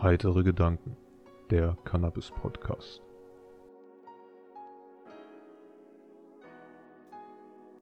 [0.00, 0.96] Heitere Gedanken,
[1.50, 3.02] der Cannabis-Podcast.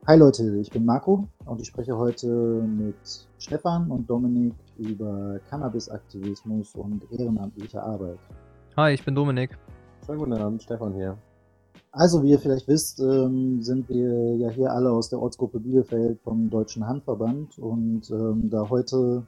[0.07, 2.95] Hi Leute, ich bin Marco und ich spreche heute mit
[3.37, 8.17] Stefan und Dominik über Cannabis-Aktivismus und ehrenamtliche Arbeit.
[8.77, 9.55] Hi, ich bin Dominik.
[10.03, 11.19] Schönen guten Abend, Stefan hier.
[11.91, 16.19] Also, wie ihr vielleicht wisst, ähm, sind wir ja hier alle aus der Ortsgruppe Bielefeld
[16.21, 19.27] vom Deutschen Handverband und ähm, da heute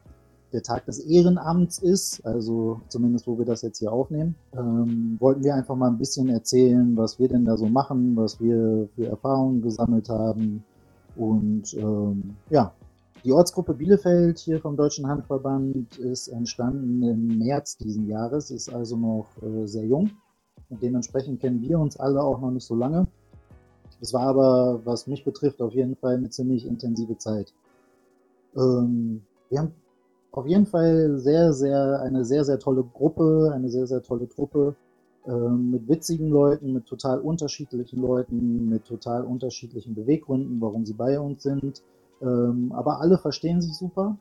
[0.51, 5.43] der Tag des Ehrenamts ist, also zumindest wo wir das jetzt hier aufnehmen, ähm, wollten
[5.43, 9.07] wir einfach mal ein bisschen erzählen, was wir denn da so machen, was wir für
[9.07, 10.63] Erfahrungen gesammelt haben.
[11.15, 12.73] Und ähm, ja,
[13.23, 18.95] die Ortsgruppe Bielefeld hier vom Deutschen Handverband ist entstanden im März diesen Jahres, ist also
[18.95, 20.11] noch äh, sehr jung.
[20.69, 23.07] Und dementsprechend kennen wir uns alle auch noch nicht so lange.
[24.01, 27.53] Es war aber, was mich betrifft, auf jeden Fall eine ziemlich intensive Zeit.
[28.55, 29.73] Ähm, wir haben
[30.31, 34.75] auf jeden Fall sehr, sehr, eine sehr, sehr tolle Gruppe, eine sehr, sehr tolle Truppe
[35.27, 41.19] ähm, mit witzigen Leuten, mit total unterschiedlichen Leuten, mit total unterschiedlichen Beweggründen, warum sie bei
[41.19, 41.81] uns sind.
[42.21, 44.17] Ähm, aber alle verstehen sich super.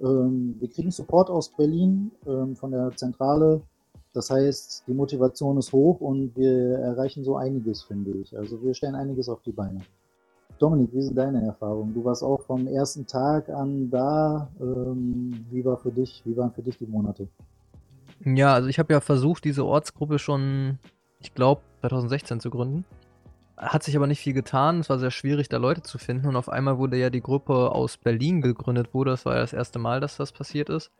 [0.00, 3.62] Ähm, wir kriegen Support aus Berlin ähm, von der Zentrale.
[4.12, 8.36] Das heißt, die Motivation ist hoch und wir erreichen so einiges, finde ich.
[8.36, 9.80] Also wir stellen einiges auf die Beine.
[10.58, 11.92] Dominik, wie sind deine Erfahrungen?
[11.92, 14.48] Du warst auch vom ersten Tag an da.
[14.60, 17.28] Ähm, wie war für dich, wie waren für dich die Monate?
[18.24, 20.78] Ja, also ich habe ja versucht, diese Ortsgruppe schon,
[21.20, 22.84] ich glaube, 2016 zu gründen.
[23.56, 24.80] Hat sich aber nicht viel getan.
[24.80, 26.26] Es war sehr schwierig, da Leute zu finden.
[26.26, 29.10] Und auf einmal wurde ja die Gruppe aus Berlin gegründet wurde.
[29.10, 30.90] Das war ja das erste Mal, dass das passiert ist.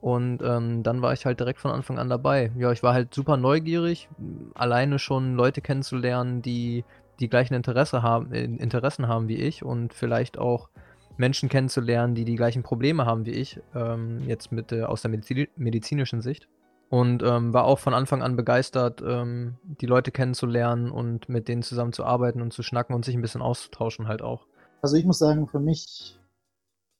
[0.00, 2.50] Und ähm, dann war ich halt direkt von Anfang an dabei.
[2.56, 4.08] Ja, ich war halt super neugierig,
[4.54, 6.84] alleine schon Leute kennenzulernen, die
[7.20, 10.68] die gleichen Interesse haben, äh, Interessen haben wie ich und vielleicht auch
[11.16, 15.10] Menschen kennenzulernen, die die gleichen Probleme haben wie ich, ähm, jetzt mit äh, aus der
[15.10, 16.48] Medizin medizinischen Sicht.
[16.88, 21.62] Und ähm, war auch von Anfang an begeistert, ähm, die Leute kennenzulernen und mit denen
[21.62, 24.46] zusammen zu arbeiten und zu schnacken und sich ein bisschen auszutauschen halt auch.
[24.82, 26.18] Also ich muss sagen, für mich,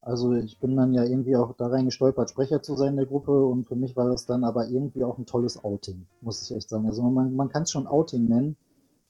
[0.01, 3.45] also ich bin dann ja irgendwie auch da reingestolpert, Sprecher zu sein in der Gruppe
[3.45, 6.69] und für mich war das dann aber irgendwie auch ein tolles Outing, muss ich echt
[6.69, 6.87] sagen.
[6.87, 8.57] Also man, man kann es schon Outing nennen,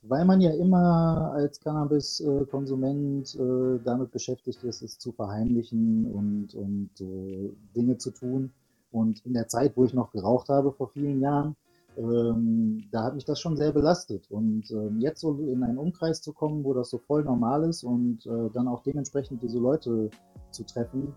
[0.02, 6.90] weil man ja immer als Cannabis-Konsument äh, damit beschäftigt ist, es zu verheimlichen und, und
[7.00, 8.52] äh, Dinge zu tun.
[8.92, 11.54] Und in der Zeit, wo ich noch geraucht habe vor vielen Jahren,
[11.96, 14.30] ähm, da hat mich das schon sehr belastet.
[14.30, 17.84] Und ähm, jetzt so in einen Umkreis zu kommen, wo das so voll normal ist
[17.84, 20.10] und äh, dann auch dementsprechend diese Leute
[20.50, 21.14] zu treffen,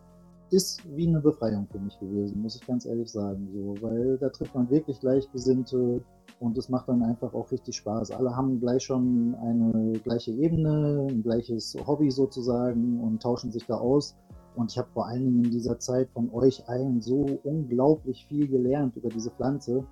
[0.50, 3.48] ist wie eine Befreiung für mich gewesen, muss ich ganz ehrlich sagen.
[3.54, 6.02] So, weil da trifft man wirklich Gleichgesinnte
[6.40, 8.12] und es macht dann einfach auch richtig Spaß.
[8.12, 13.76] Alle haben gleich schon eine gleiche Ebene, ein gleiches Hobby sozusagen und tauschen sich da
[13.76, 14.16] aus.
[14.56, 18.48] Und ich habe vor allen Dingen in dieser Zeit von euch allen so unglaublich viel
[18.48, 19.84] gelernt über diese Pflanze.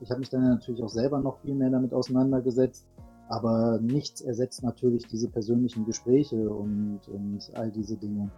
[0.00, 2.86] Ich habe mich dann natürlich auch selber noch viel mehr damit auseinandergesetzt.
[3.28, 8.30] Aber nichts ersetzt natürlich diese persönlichen Gespräche und, und all diese Dinge.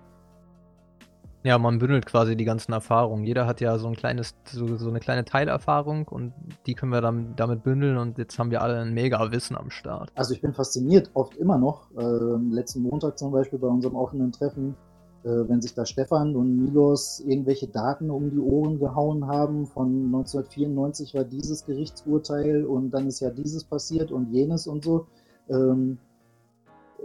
[1.45, 3.25] Ja, man bündelt quasi die ganzen Erfahrungen.
[3.25, 6.33] Jeder hat ja so ein kleines, so, so eine kleine Teilerfahrung und
[6.65, 9.69] die können wir dann damit bündeln und jetzt haben wir alle ein mega Wissen am
[9.69, 10.11] Start.
[10.15, 11.91] Also ich bin fasziniert, oft immer noch.
[11.99, 12.03] Äh,
[12.51, 14.75] letzten Montag zum Beispiel bei unserem offenen Treffen,
[15.23, 19.67] äh, wenn sich da Stefan und Milos irgendwelche Daten um die Ohren gehauen haben.
[19.67, 25.09] Von 1994 war dieses Gerichtsurteil und dann ist ja dieses passiert und jenes und so.
[25.51, 25.99] Ähm,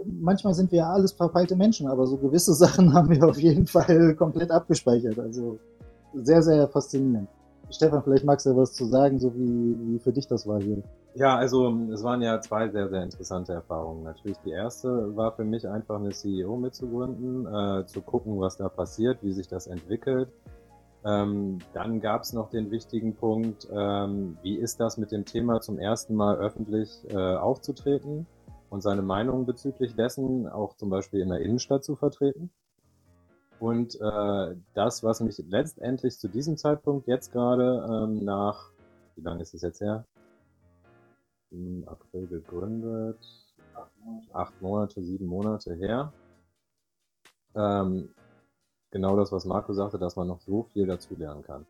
[0.04, 3.66] manchmal sind wir ja alles verpeilte Menschen, aber so gewisse Sachen haben wir auf jeden
[3.66, 5.18] Fall komplett abgespeichert.
[5.18, 5.58] Also
[6.14, 7.28] sehr, sehr faszinierend.
[7.70, 10.60] Stefan, vielleicht magst du ja was zu sagen, so wie, wie für dich das war
[10.60, 10.82] hier.
[11.14, 14.02] Ja, also es waren ja zwei sehr, sehr interessante Erfahrungen.
[14.02, 18.68] Natürlich die erste war für mich einfach eine CEO mitzugründen, äh, zu gucken, was da
[18.68, 20.28] passiert, wie sich das entwickelt.
[21.04, 25.60] Ähm, dann gab es noch den wichtigen Punkt, ähm, wie ist das mit dem Thema
[25.60, 28.26] zum ersten Mal öffentlich äh, aufzutreten?
[28.70, 32.50] Und seine Meinung bezüglich dessen auch zum Beispiel in der Innenstadt zu vertreten.
[33.58, 38.70] Und äh, das, was mich letztendlich zu diesem Zeitpunkt jetzt gerade ähm, nach,
[39.16, 40.06] wie lange ist es jetzt her?
[41.50, 43.18] Im April gegründet,
[44.32, 46.12] acht Monate, sieben Monate her.
[47.54, 48.08] Ähm,
[48.92, 51.66] genau das, was Marco sagte, dass man noch so viel dazulernen kann.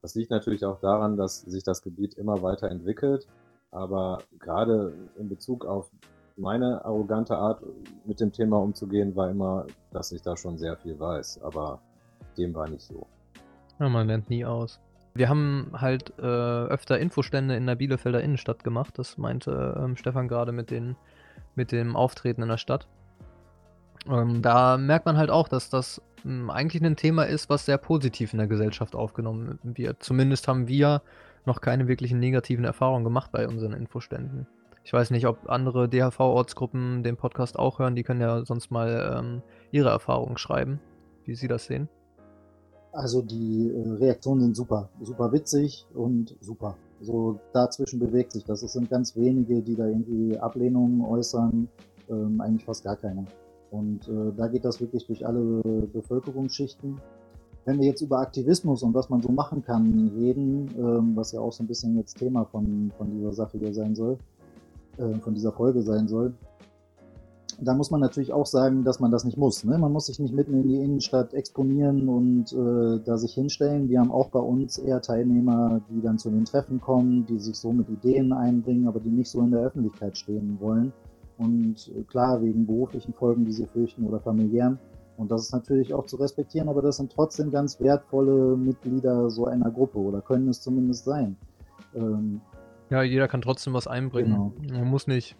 [0.00, 3.28] Das liegt natürlich auch daran, dass sich das Gebiet immer weiter entwickelt,
[3.70, 5.90] aber gerade in Bezug auf
[6.38, 7.62] meine arrogante Art,
[8.04, 11.42] mit dem Thema umzugehen, war immer, dass ich da schon sehr viel weiß.
[11.42, 11.80] Aber
[12.36, 13.06] dem war nicht so.
[13.78, 14.80] Ja, man lernt nie aus.
[15.14, 18.98] Wir haben halt äh, öfter Infostände in der Bielefelder Innenstadt gemacht.
[18.98, 20.72] Das meinte ähm, Stefan gerade mit,
[21.56, 22.86] mit dem Auftreten in der Stadt.
[24.08, 27.78] Ähm, da merkt man halt auch, dass das ähm, eigentlich ein Thema ist, was sehr
[27.78, 30.02] positiv in der Gesellschaft aufgenommen wird.
[30.02, 31.02] Zumindest haben wir
[31.46, 34.46] noch keine wirklichen negativen Erfahrungen gemacht bei unseren Infoständen.
[34.88, 37.94] Ich weiß nicht, ob andere DHV-Ortsgruppen den Podcast auch hören.
[37.94, 40.80] Die können ja sonst mal ähm, ihre Erfahrungen schreiben,
[41.26, 41.90] wie sie das sehen.
[42.92, 46.74] Also die äh, Reaktionen sind super, super witzig und super.
[47.02, 48.62] So dazwischen bewegt sich das.
[48.62, 51.68] Es sind ganz wenige, die da irgendwie Ablehnungen äußern,
[52.08, 53.26] ähm, eigentlich fast gar keine.
[53.70, 55.60] Und äh, da geht das wirklich durch alle
[55.92, 56.98] Bevölkerungsschichten.
[57.66, 61.40] Wenn wir jetzt über Aktivismus und was man so machen kann reden, ähm, was ja
[61.40, 64.16] auch so ein bisschen jetzt Thema von, von dieser Sache hier sein soll,
[64.98, 66.34] äh, von dieser Folge sein soll,
[67.60, 69.64] da muss man natürlich auch sagen, dass man das nicht muss.
[69.64, 69.78] Ne?
[69.78, 73.88] Man muss sich nicht mitten in die Innenstadt exponieren und äh, da sich hinstellen.
[73.88, 77.56] Wir haben auch bei uns eher Teilnehmer, die dann zu den Treffen kommen, die sich
[77.56, 80.92] so mit Ideen einbringen, aber die nicht so in der Öffentlichkeit stehen wollen.
[81.36, 84.78] Und äh, klar, wegen beruflichen Folgen, die sie fürchten oder familiären.
[85.16, 89.46] Und das ist natürlich auch zu respektieren, aber das sind trotzdem ganz wertvolle Mitglieder so
[89.46, 91.36] einer Gruppe oder können es zumindest sein.
[91.94, 92.40] Ähm,
[92.90, 94.52] ja, jeder kann trotzdem was einbringen.
[94.60, 94.78] Genau.
[94.78, 95.36] Man muss nicht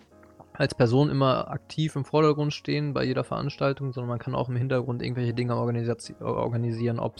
[0.52, 4.56] als Person immer aktiv im Vordergrund stehen bei jeder Veranstaltung, sondern man kann auch im
[4.56, 7.16] Hintergrund irgendwelche Dinge organisieren, ob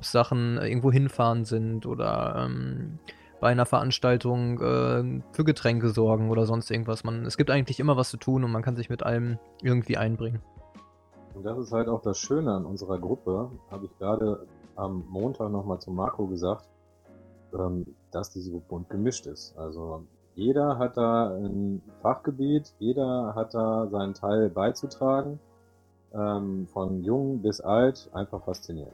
[0.00, 2.98] es Sachen irgendwo hinfahren sind oder ähm,
[3.40, 7.04] bei einer Veranstaltung äh, für Getränke sorgen oder sonst irgendwas.
[7.04, 9.96] Man, es gibt eigentlich immer was zu tun und man kann sich mit allem irgendwie
[9.96, 10.40] einbringen.
[11.34, 15.50] Und das ist halt auch das Schöne an unserer Gruppe, habe ich gerade am Montag
[15.50, 16.68] nochmal zu Marco gesagt,
[17.52, 19.56] ähm, dass die so bunt gemischt ist.
[19.56, 20.04] Also
[20.34, 25.38] jeder hat da ein Fachgebiet, jeder hat da seinen Teil beizutragen.
[26.14, 28.92] Ähm, von jung bis alt, einfach faszinierend.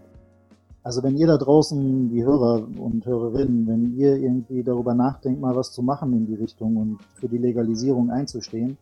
[0.84, 5.56] Also wenn ihr da draußen, die Hörer und Hörerinnen, wenn ihr irgendwie darüber nachdenkt, mal
[5.56, 8.78] was zu machen in die Richtung und für die Legalisierung einzustehen,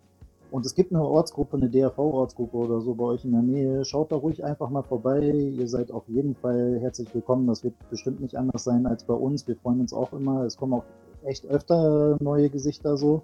[0.56, 4.10] und es gibt eine Ortsgruppe, eine DRV-Ortsgruppe oder so bei euch in der Nähe, schaut
[4.10, 5.20] da ruhig einfach mal vorbei.
[5.20, 7.46] Ihr seid auf jeden Fall herzlich willkommen.
[7.46, 9.46] Das wird bestimmt nicht anders sein als bei uns.
[9.46, 10.44] Wir freuen uns auch immer.
[10.44, 10.84] Es kommen auch
[11.26, 13.20] echt öfter neue Gesichter so.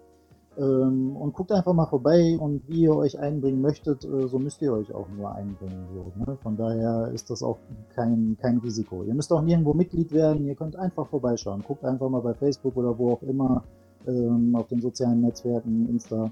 [0.59, 4.61] Ähm, und guckt einfach mal vorbei und wie ihr euch einbringen möchtet, äh, so müsst
[4.61, 5.87] ihr euch auch nur einbringen.
[6.27, 6.37] Ne?
[6.43, 7.57] Von daher ist das auch
[7.95, 9.05] kein, kein Risiko.
[9.05, 11.65] Ihr müsst auch nirgendwo Mitglied werden, ihr könnt einfach vorbeischauen.
[11.67, 13.65] Guckt einfach mal bei Facebook oder wo auch immer
[14.07, 16.31] ähm, auf den sozialen Netzwerken, Insta,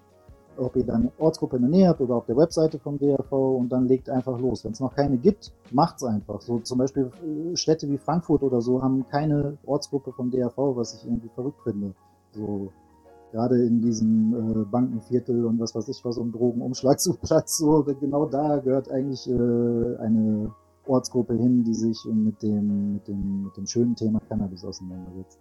[0.61, 3.71] ob ihr dann Ortsgruppe in der Nähe habt oder auf der Webseite vom DRV und
[3.71, 4.65] dann legt einfach los.
[4.65, 6.41] Wenn es noch keine gibt, macht's einfach.
[6.41, 10.95] So zum Beispiel äh, Städte wie Frankfurt oder so haben keine Ortsgruppe vom DRV, was
[10.95, 11.95] ich irgendwie verrückt finde.
[12.33, 12.71] So
[13.33, 18.59] gerade in diesem äh, Bankenviertel und was weiß ich was um Drogenumschlagsplatz, so genau da
[18.59, 20.53] gehört eigentlich äh, eine
[20.87, 25.39] Ortsgruppe hin, die sich mit dem, mit dem, mit dem schönen Thema Cannabis auseinandersetzt.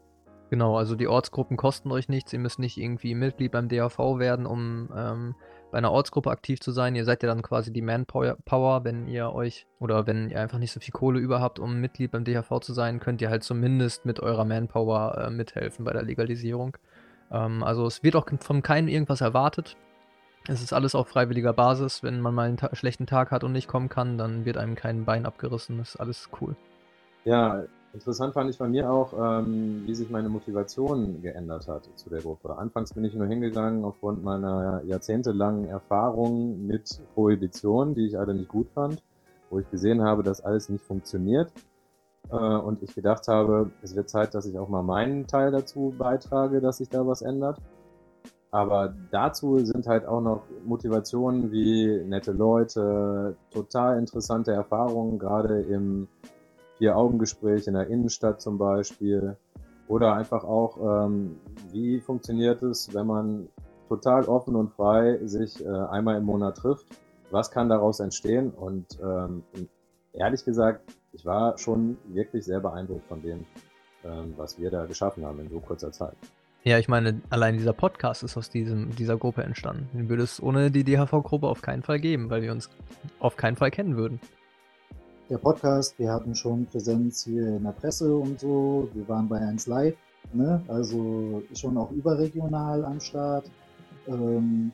[0.49, 2.33] Genau, also die Ortsgruppen kosten euch nichts.
[2.33, 5.35] Ihr müsst nicht irgendwie Mitglied beim DAV werden, um ähm,
[5.71, 6.95] bei einer Ortsgruppe aktiv zu sein.
[6.95, 10.71] Ihr seid ja dann quasi die Manpower, wenn ihr euch oder wenn ihr einfach nicht
[10.71, 14.05] so viel Kohle über habt, um Mitglied beim DHV zu sein, könnt ihr halt zumindest
[14.05, 16.77] mit eurer Manpower äh, mithelfen bei der Legalisierung.
[17.31, 19.77] Ähm, also es wird auch von keinem irgendwas erwartet.
[20.47, 22.01] Es ist alles auf freiwilliger Basis.
[22.01, 24.73] Wenn man mal einen ta schlechten Tag hat und nicht kommen kann, dann wird einem
[24.73, 25.77] kein Bein abgerissen.
[25.77, 26.55] Das ist alles cool.
[27.23, 32.09] Ja, Interessant fand ich bei mir auch, ähm, wie sich meine Motivation geändert hat zu
[32.09, 32.55] der Gruppe.
[32.55, 38.49] Anfangs bin ich nur hingegangen aufgrund meiner jahrzehntelangen Erfahrung mit Prohibition, die ich alle nicht
[38.49, 39.01] gut fand,
[39.49, 41.51] wo ich gesehen habe, dass alles nicht funktioniert.
[42.29, 45.91] Äh, und ich gedacht habe, es wird Zeit, dass ich auch mal meinen Teil dazu
[45.97, 47.57] beitrage, dass sich da was ändert.
[48.51, 56.07] Aber dazu sind halt auch noch Motivationen wie nette Leute, total interessante Erfahrungen, gerade im
[56.79, 59.37] Vier-Augen-Gespräch in der Innenstadt zum Beispiel.
[59.87, 61.37] Oder einfach auch, ähm,
[61.71, 63.49] wie funktioniert es, wenn man
[63.87, 66.87] total offen und frei sich äh, einmal im Monat trifft?
[67.31, 68.51] Was kann daraus entstehen?
[68.51, 69.43] Und ähm,
[70.13, 70.81] ehrlich gesagt,
[71.11, 73.45] ich war schon wirklich sehr beeindruckt von dem,
[74.03, 76.15] ähm, was wir da geschaffen haben in so kurzer Zeit.
[76.63, 79.89] Ja, ich meine, allein dieser Podcast ist aus diesem, dieser Gruppe entstanden.
[79.93, 82.69] Den würde es ohne die DHV-Gruppe auf keinen Fall geben, weil wir uns
[83.19, 84.19] auf keinen Fall kennen würden
[85.29, 85.97] der Podcast.
[85.99, 88.89] Wir hatten schon Präsenz hier in der Presse und so.
[88.93, 89.95] Wir waren bei 1 Live,
[90.33, 90.61] ne?
[90.67, 93.49] also schon auch überregional am Start.
[94.07, 94.71] Ähm,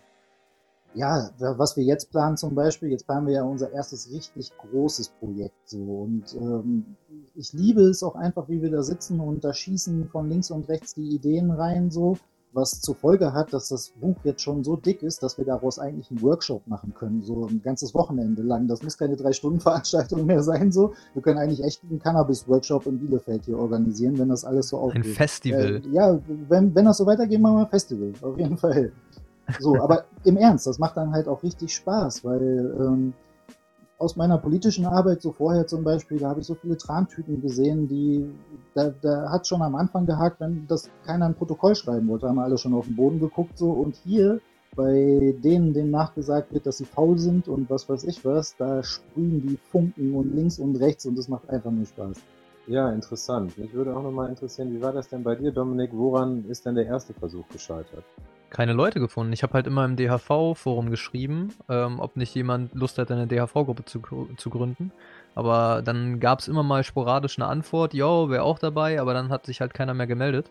[0.93, 5.09] ja, was wir jetzt planen zum Beispiel, jetzt planen wir ja unser erstes richtig großes
[5.19, 6.95] Projekt so und ähm,
[7.35, 10.69] ich liebe es auch einfach, wie wir da sitzen und da schießen von links und
[10.69, 12.17] rechts die Ideen rein so
[12.55, 15.77] was zur Folge hat, dass das Buch jetzt schon so dick ist, dass wir daraus
[15.77, 18.67] eigentlich einen Workshop machen können, so ein ganzes Wochenende lang.
[18.67, 20.93] Das muss keine Drei-Stunden-Veranstaltung mehr sein, so.
[21.13, 25.05] Wir können eigentlich echt einen Cannabis-Workshop in Bielefeld hier organisieren, wenn das alles so aufgeht.
[25.05, 25.75] Ein Festival.
[25.75, 26.19] Äh, ja,
[26.49, 28.91] wenn, wenn das so weitergeht, machen wir ein Festival, auf jeden Fall.
[29.59, 33.13] So, aber im Ernst, das macht dann halt auch richtig Spaß, weil ähm,
[33.97, 37.87] aus meiner politischen Arbeit, so vorher zum Beispiel, da habe ich so viele Trantüten gesehen,
[37.87, 38.29] die,
[38.73, 42.39] da, da hat schon am Anfang gehakt, wenn das keiner ein Protokoll schreiben wollte, haben
[42.39, 44.41] alle schon auf den Boden geguckt so und hier
[44.75, 48.83] bei denen, denen nachgesagt wird, dass sie faul sind und was weiß ich was, da
[48.83, 52.17] sprühen die Funken und links und rechts und das macht einfach nur Spaß.
[52.67, 53.57] Ja, interessant.
[53.57, 55.91] Mich würde auch nochmal interessieren, wie war das denn bei dir, Dominik?
[55.93, 58.03] Woran ist denn der erste Versuch gescheitert?
[58.55, 59.33] Keine Leute gefunden.
[59.33, 63.83] Ich habe halt immer im DHV-Forum geschrieben, ähm, ob nicht jemand Lust hat, eine DHV-Gruppe
[63.83, 63.99] zu,
[64.37, 64.93] zu gründen.
[65.35, 69.27] Aber dann gab es immer mal sporadisch eine Antwort, yo, wäre auch dabei, aber dann
[69.27, 70.49] hat sich halt keiner mehr gemeldet.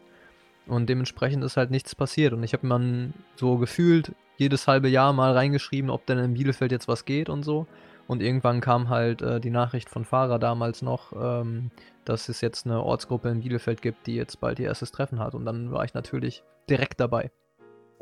[0.66, 2.34] Und dementsprechend ist halt nichts passiert.
[2.34, 6.72] Und ich habe mir so gefühlt jedes halbe Jahr mal reingeschrieben, ob denn in Bielefeld
[6.72, 7.66] jetzt was geht und so.
[8.06, 11.70] Und irgendwann kam halt äh, die Nachricht von Fahrer damals noch, ähm,
[12.04, 15.34] dass es jetzt eine Ortsgruppe in Bielefeld gibt, die jetzt bald ihr erstes Treffen hat.
[15.34, 17.30] Und dann war ich natürlich direkt dabei.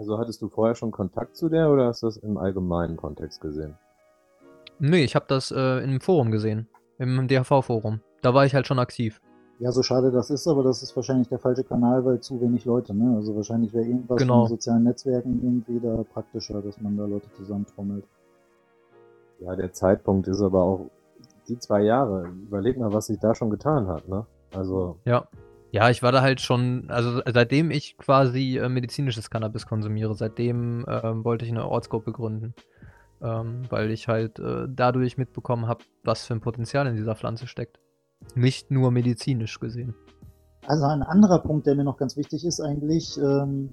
[0.03, 3.41] Also hattest du vorher schon Kontakt zu der oder hast du das im allgemeinen Kontext
[3.41, 3.77] gesehen?
[4.81, 6.67] Nee, ich habe das äh, im Forum gesehen,
[6.99, 8.01] im DHV-Forum.
[8.21, 9.21] Da war ich halt schon aktiv.
[9.61, 12.65] Ja, so schade das ist, aber das ist wahrscheinlich der falsche Kanal, weil zu wenig
[12.65, 13.15] Leute, ne?
[13.15, 14.43] Also wahrscheinlich wäre irgendwas genau.
[14.43, 18.05] in sozialen Netzwerken irgendwie da praktischer, dass man da Leute zusammentrommelt.
[19.39, 20.91] Ja, der Zeitpunkt ist aber auch
[21.47, 22.27] die zwei Jahre.
[22.43, 24.27] Überleg mal, was sich da schon getan hat, ne?
[24.53, 24.97] Also.
[25.05, 25.29] Ja.
[25.73, 30.85] Ja, ich war da halt schon, also seitdem ich quasi äh, medizinisches Cannabis konsumiere, seitdem
[30.87, 32.55] ähm, wollte ich eine Ortsgruppe gründen.
[33.23, 37.47] Ähm, weil ich halt äh, dadurch mitbekommen habe, was für ein Potenzial in dieser Pflanze
[37.47, 37.79] steckt.
[38.35, 39.95] Nicht nur medizinisch gesehen.
[40.67, 43.73] Also ein anderer Punkt, der mir noch ganz wichtig ist eigentlich, ähm,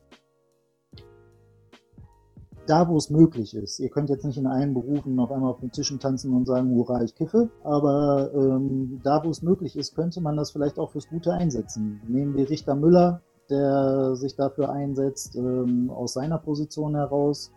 [2.70, 3.80] da, wo es möglich ist.
[3.80, 6.76] Ihr könnt jetzt nicht in allen Berufen auf einmal auf den Tischen tanzen und sagen,
[6.76, 10.92] hurra, ich kiffe, aber ähm, da, wo es möglich ist, könnte man das vielleicht auch
[10.92, 12.00] fürs Gute einsetzen.
[12.08, 17.52] Nehmen wir Richter Müller, der sich dafür einsetzt, ähm, aus seiner Position heraus.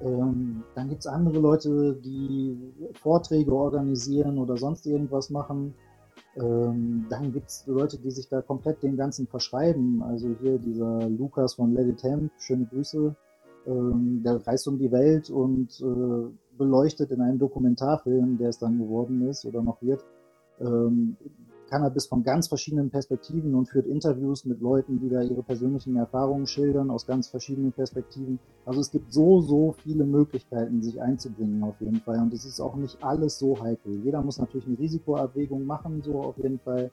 [0.00, 2.58] Ähm, dann gibt es andere Leute, die
[2.94, 5.74] Vorträge organisieren oder sonst irgendwas machen.
[6.36, 10.02] Ähm, dann gibt es Leute, die sich da komplett dem Ganzen verschreiben.
[10.02, 13.14] Also hier dieser Lukas von Let It schöne Grüße,
[13.70, 19.28] der reist um die Welt und äh, beleuchtet in einem Dokumentarfilm, der es dann geworden
[19.28, 20.04] ist oder noch wird,
[20.60, 21.16] ähm,
[21.68, 26.46] Cannabis von ganz verschiedenen Perspektiven und führt Interviews mit Leuten, die da ihre persönlichen Erfahrungen
[26.46, 28.38] schildern aus ganz verschiedenen Perspektiven.
[28.64, 32.18] Also es gibt so, so viele Möglichkeiten, sich einzubringen auf jeden Fall.
[32.18, 34.00] Und es ist auch nicht alles so heikel.
[34.02, 36.90] Jeder muss natürlich eine Risikoabwägung machen, so auf jeden Fall,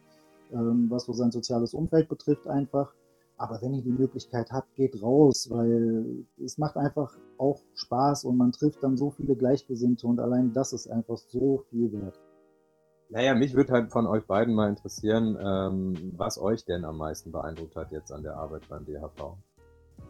[0.51, 2.93] ähm, was so sein soziales Umfeld betrifft einfach.
[3.37, 8.37] Aber wenn ihr die Möglichkeit habt, geht raus, weil es macht einfach auch Spaß und
[8.37, 12.17] man trifft dann so viele Gleichgesinnte und allein das ist einfach so viel wert.
[13.09, 17.31] Naja, mich würde halt von euch beiden mal interessieren, ähm, was euch denn am meisten
[17.31, 19.37] beeindruckt hat jetzt an der Arbeit beim DHV.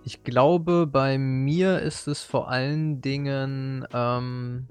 [0.03, 4.67] Ich glaube, bei mir ist es vor allen Dingen ähm,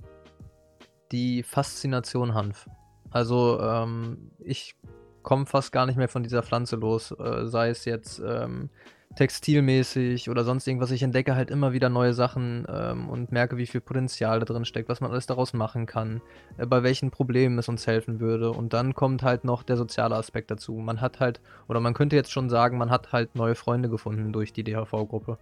[1.12, 2.68] die Faszination Hanf.
[3.10, 4.76] Also ähm, ich
[5.24, 8.70] komme fast gar nicht mehr von dieser Pflanze los, äh, sei es jetzt ähm,
[9.16, 10.90] textilmäßig oder sonst irgendwas.
[10.90, 14.64] Ich entdecke halt immer wieder neue Sachen ähm, und merke, wie viel Potenzial da drin
[14.64, 16.20] steckt, was man alles daraus machen kann,
[16.58, 18.50] äh, bei welchen Problemen es uns helfen würde.
[18.50, 20.74] Und dann kommt halt noch der soziale Aspekt dazu.
[20.74, 24.32] Man hat halt, oder man könnte jetzt schon sagen, man hat halt neue Freunde gefunden
[24.32, 25.38] durch die DHV-Gruppe.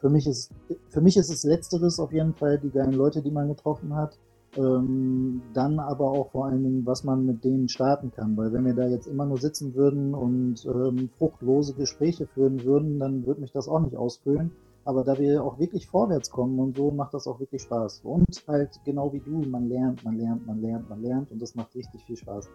[0.00, 0.52] Für mich, ist,
[0.90, 4.18] für mich ist es Letzteres auf jeden Fall, die geilen Leute, die man getroffen hat.
[4.56, 8.36] Ähm, dann aber auch vor allen Dingen, was man mit denen starten kann.
[8.36, 12.98] Weil wenn wir da jetzt immer nur sitzen würden und ähm, fruchtlose Gespräche führen würden,
[12.98, 14.50] dann würde mich das auch nicht ausfüllen.
[14.84, 18.02] Aber da wir auch wirklich vorwärts kommen und so, macht das auch wirklich Spaß.
[18.04, 21.54] Und halt genau wie du, man lernt, man lernt, man lernt, man lernt und das
[21.56, 22.48] macht richtig viel Spaß.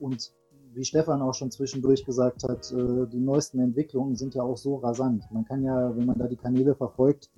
[0.00, 0.32] Und
[0.74, 4.76] wie Stefan auch schon zwischendurch gesagt hat, äh, die neuesten Entwicklungen sind ja auch so
[4.76, 5.24] rasant.
[5.30, 7.30] Man kann ja, wenn man da die Kanäle verfolgt,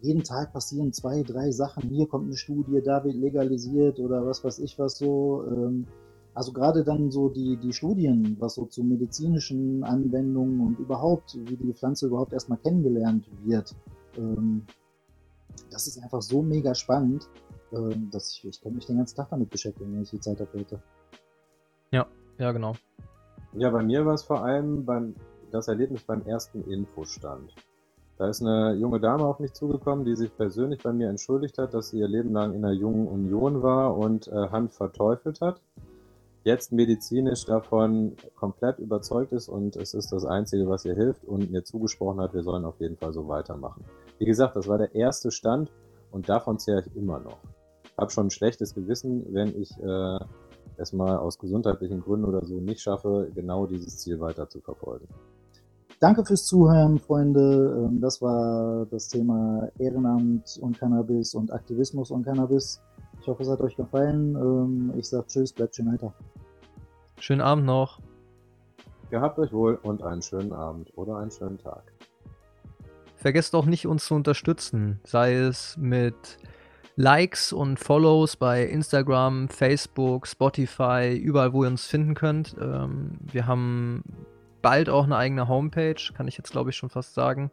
[0.00, 1.88] jeden Tag passieren zwei, drei Sachen.
[1.88, 5.44] Hier kommt eine Studie, da wird legalisiert oder was weiß ich was so.
[5.46, 5.86] Ähm,
[6.34, 11.56] also gerade dann so die, die Studien, was so zu medizinischen Anwendungen und überhaupt, wie
[11.56, 13.74] die Pflanze überhaupt erstmal kennengelernt wird,
[14.16, 14.64] ähm,
[15.70, 17.28] das ist einfach so mega spannend,
[17.72, 20.40] ähm, dass ich, ich kann mich den ganzen Tag damit beschäftigen, wenn ich die Zeit
[20.40, 20.80] habe heute.
[21.90, 22.06] Ja,
[22.38, 22.74] ja, genau.
[23.54, 25.14] Ja, bei mir war es vor allem beim,
[25.50, 27.52] das Erlebnis beim ersten Infostand.
[28.20, 31.72] Da ist eine junge Dame auf mich zugekommen, die sich persönlich bei mir entschuldigt hat,
[31.72, 35.62] dass sie ihr Leben lang in der Jungen Union war und äh, Hanf verteufelt hat.
[36.44, 41.50] Jetzt medizinisch davon komplett überzeugt ist und es ist das Einzige, was ihr hilft und
[41.50, 43.86] mir zugesprochen hat, wir sollen auf jeden Fall so weitermachen.
[44.18, 45.72] Wie gesagt, das war der erste Stand
[46.10, 47.38] und davon zehre ich immer noch.
[47.96, 50.18] Hab schon ein schlechtes Gewissen, wenn ich äh,
[50.76, 55.08] es mal aus gesundheitlichen Gründen oder so nicht schaffe, genau dieses Ziel weiter zu verfolgen.
[56.00, 57.86] Danke fürs Zuhören, Freunde.
[57.88, 62.82] Ähm, das war das Thema Ehrenamt und Cannabis und Aktivismus und Cannabis.
[63.20, 64.34] Ich hoffe, es hat euch gefallen.
[64.34, 66.12] Ähm, ich sage Tschüss, bleibt schön weiter.
[67.18, 68.00] Schönen Abend noch.
[69.10, 71.92] Gehabt euch wohl und einen schönen Abend oder einen schönen Tag.
[73.16, 76.38] Vergesst auch nicht, uns zu unterstützen, sei es mit
[76.96, 82.56] Likes und Follows bei Instagram, Facebook, Spotify, überall, wo ihr uns finden könnt.
[82.58, 84.02] Ähm, wir haben
[84.62, 87.50] bald auch eine eigene Homepage, kann ich jetzt glaube ich schon fast sagen.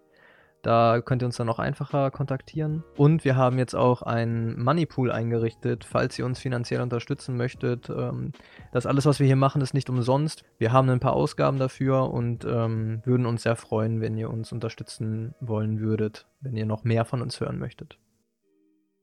[0.64, 2.84] Da könnt ihr uns dann noch einfacher kontaktieren.
[2.98, 7.90] Und wir haben jetzt auch einen Moneypool eingerichtet, falls ihr uns finanziell unterstützen möchtet.
[7.90, 8.34] Ähm,
[8.74, 10.44] das alles, was wir hier machen, ist nicht umsonst.
[10.58, 14.52] Wir haben ein paar Ausgaben dafür und ähm, würden uns sehr freuen, wenn ihr uns
[14.52, 18.00] unterstützen wollen würdet, wenn ihr noch mehr von uns hören möchtet.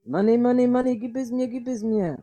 [0.04, 2.22] Money, money, money, gib es mir, gib es mir.